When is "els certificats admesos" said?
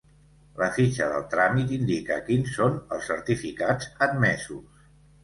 2.97-4.89